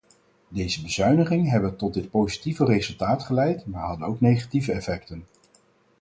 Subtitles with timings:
[0.49, 5.25] Deze bezuinigingen hebben tot dit positieve resultaat geleid maar hadden ook negatieve effecten.